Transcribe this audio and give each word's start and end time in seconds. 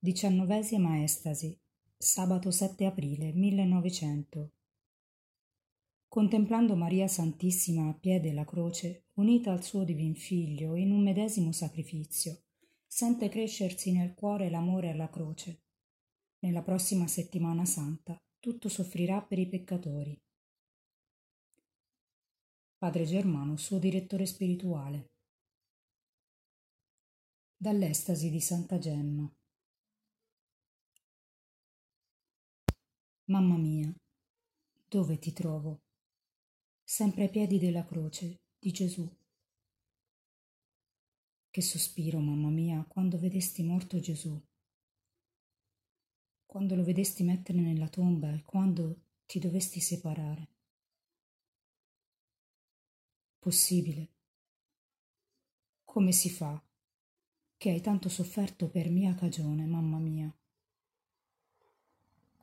Diciannovesima 0.00 1.02
estasi. 1.02 1.60
Sabato 1.96 2.52
7 2.52 2.86
aprile 2.86 3.32
1900. 3.32 4.52
Contemplando 6.06 6.76
Maria 6.76 7.08
Santissima 7.08 7.88
a 7.88 7.94
piede 7.94 8.32
la 8.32 8.44
croce, 8.44 9.06
unita 9.14 9.50
al 9.50 9.64
suo 9.64 9.82
divin 9.82 10.14
figlio 10.14 10.76
in 10.76 10.92
un 10.92 11.02
medesimo 11.02 11.50
sacrificio, 11.50 12.44
sente 12.86 13.28
crescersi 13.28 13.90
nel 13.90 14.14
cuore 14.14 14.48
l'amore 14.50 14.90
alla 14.90 15.10
croce. 15.10 15.64
Nella 16.44 16.62
prossima 16.62 17.08
settimana 17.08 17.64
santa 17.64 18.16
tutto 18.38 18.68
soffrirà 18.68 19.20
per 19.20 19.40
i 19.40 19.48
peccatori. 19.48 20.16
Padre 22.76 23.04
Germano, 23.04 23.56
suo 23.56 23.80
direttore 23.80 24.26
spirituale. 24.26 25.10
Dall'estasi 27.56 28.30
di 28.30 28.40
Santa 28.40 28.78
Gemma. 28.78 29.28
Mamma 33.30 33.58
mia, 33.58 33.94
dove 34.88 35.18
ti 35.18 35.34
trovo? 35.34 35.82
Sempre 36.82 37.24
ai 37.24 37.28
piedi 37.28 37.58
della 37.58 37.84
croce 37.84 38.40
di 38.58 38.70
Gesù. 38.70 39.06
Che 41.50 41.60
sospiro, 41.60 42.20
mamma 42.20 42.48
mia, 42.48 42.82
quando 42.88 43.18
vedesti 43.18 43.62
morto 43.62 44.00
Gesù, 44.00 44.42
quando 46.46 46.74
lo 46.74 46.82
vedesti 46.82 47.22
mettere 47.22 47.60
nella 47.60 47.90
tomba 47.90 48.32
e 48.32 48.42
quando 48.44 49.02
ti 49.26 49.38
dovesti 49.38 49.78
separare. 49.78 50.48
Possibile. 53.38 54.08
Come 55.84 56.12
si 56.12 56.30
fa 56.30 56.58
che 57.58 57.68
hai 57.68 57.82
tanto 57.82 58.08
sofferto 58.08 58.70
per 58.70 58.88
mia 58.88 59.14
cagione, 59.14 59.66
mamma 59.66 59.98
mia? 59.98 60.34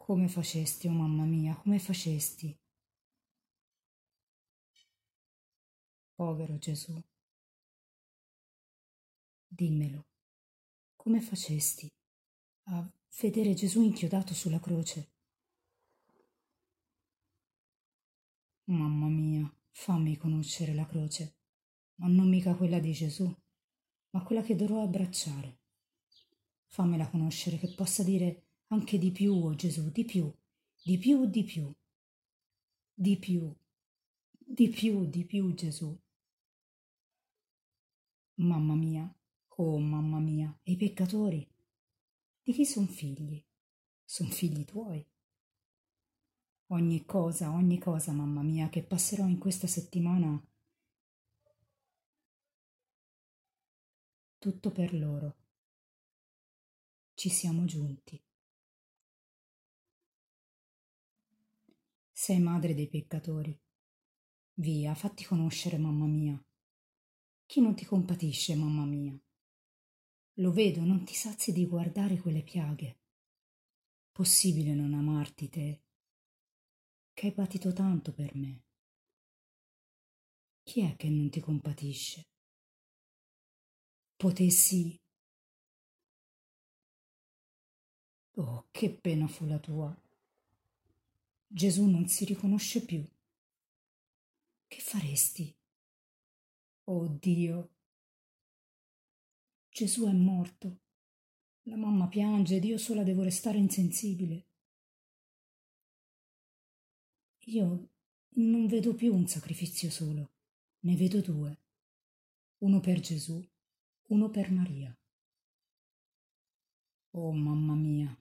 Come 0.06 0.28
facesti, 0.28 0.86
oh 0.86 0.92
mamma 0.92 1.24
mia, 1.24 1.56
come 1.56 1.80
facesti? 1.80 2.56
Povero 6.14 6.60
Gesù. 6.60 6.96
Dimmelo, 9.48 10.06
come 10.96 11.22
facesti 11.22 11.92
a 12.66 12.88
vedere 13.20 13.56
Gesù 13.56 13.82
inchiodato 13.82 14.36
sulla 14.36 14.60
croce? 14.60 15.14
Mamma 18.66 19.08
mia, 19.08 19.52
fammi 19.72 20.18
conoscere 20.18 20.76
la 20.76 20.86
croce, 20.86 21.38
ma 21.96 22.06
non 22.06 22.30
mica 22.30 22.54
quella 22.54 22.78
di 22.78 22.94
Gesù, 22.94 23.26
ma 24.12 24.22
quella 24.22 24.44
che 24.44 24.56
dovrò 24.56 24.84
abbracciare. 24.84 25.62
Fammela 26.68 27.10
conoscere 27.10 27.58
che 27.58 27.74
possa 27.74 28.04
dire 28.04 28.45
anche 28.68 28.98
di 28.98 29.12
più, 29.12 29.34
oh 29.34 29.56
Gesù, 29.56 29.92
di 29.92 30.06
più, 30.06 30.34
di 30.82 30.98
più, 30.98 31.26
di 31.26 31.44
più, 31.44 31.74
di 32.94 33.18
più, 33.18 33.56
di 34.38 34.70
più, 34.70 35.06
di 35.06 35.26
più, 35.26 35.54
Gesù. 35.54 35.98
Mamma 38.36 38.76
mia, 38.76 39.14
oh 39.58 39.80
mamma 39.80 40.20
mia, 40.20 40.60
e 40.64 40.74
i 40.74 40.78
peccatori? 40.78 41.48
Di 42.44 42.54
chi 42.54 42.66
son 42.66 42.88
figli? 42.88 43.44
Son 44.04 44.28
figli 44.28 44.66
tuoi. 44.66 45.06
Ogni 46.68 47.06
cosa, 47.06 47.52
ogni 47.52 47.78
cosa, 47.78 48.12
mamma 48.12 48.42
mia, 48.42 48.70
che 48.70 48.84
passerò 48.84 49.26
in 49.28 49.38
questa 49.38 49.68
settimana, 49.68 50.44
tutto 54.38 54.72
per 54.72 54.94
loro. 54.94 55.36
Ci 57.16 57.30
siamo 57.30 57.66
giunti. 57.66 58.22
Sei 62.26 62.40
madre 62.40 62.74
dei 62.74 62.88
peccatori. 62.88 63.56
Via, 64.56 64.96
fatti 64.96 65.24
conoscere, 65.24 65.78
mamma 65.78 66.08
mia. 66.08 66.36
Chi 67.46 67.62
non 67.62 67.76
ti 67.76 67.86
compatisce, 67.86 68.56
mamma 68.56 68.84
mia? 68.84 69.16
Lo 70.40 70.52
vedo, 70.52 70.84
non 70.84 71.06
ti 71.06 71.14
sazi 71.14 71.52
di 71.52 71.68
guardare 71.68 72.18
quelle 72.18 72.42
piaghe. 72.42 73.02
Possibile 74.12 74.74
non 74.74 74.96
amarti 74.96 75.50
te, 75.50 75.84
che 77.14 77.28
hai 77.28 77.32
patito 77.32 77.72
tanto 77.74 78.12
per 78.12 78.36
me. 78.36 78.64
Chi 80.64 80.82
è 80.82 80.96
che 80.96 81.10
non 81.10 81.30
ti 81.30 81.40
compatisce? 81.42 82.24
Potessi... 84.16 85.00
Oh, 88.38 88.68
che 88.72 88.98
pena 88.98 89.28
fu 89.28 89.46
la 89.46 89.60
tua. 89.60 90.05
Gesù 91.56 91.86
non 91.86 92.10
si 92.10 92.26
riconosce 92.26 92.84
più. 92.84 93.02
Che 94.68 94.80
faresti? 94.82 95.58
Oh 96.90 97.08
Dio! 97.08 97.76
Gesù 99.70 100.06
è 100.06 100.12
morto. 100.12 100.82
La 101.70 101.78
mamma 101.78 102.10
piange 102.10 102.58
ed 102.58 102.66
io 102.66 102.78
sola 102.78 103.04
devo 103.04 103.24
restare 103.24 103.58
insensibile. 103.58 104.48
Io 107.46 107.92
non 108.32 108.68
vedo 108.68 108.94
più 108.94 109.16
un 109.16 109.26
sacrificio 109.26 109.90
solo, 109.90 110.34
ne 110.80 110.98
vedo 110.98 111.22
due. 111.22 111.62
Uno 112.64 112.82
per 112.82 113.00
Gesù, 113.00 113.42
uno 114.10 114.30
per 114.30 114.52
Maria. 114.52 114.94
Oh 117.12 117.32
mamma 117.32 117.76
mia, 117.76 118.14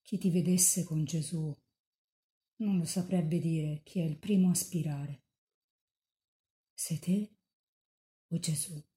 chi 0.00 0.16
ti 0.16 0.30
vedesse 0.30 0.84
con 0.84 1.04
Gesù 1.04 1.54
non 2.62 2.78
lo 2.78 2.84
saprebbe 2.84 3.38
dire 3.38 3.80
chi 3.82 4.00
è 4.00 4.04
il 4.04 4.16
primo 4.16 4.50
a 4.50 4.54
spirare. 4.54 5.22
Sei 6.74 6.98
te 6.98 7.30
o 8.28 8.38
Gesù? 8.38 8.91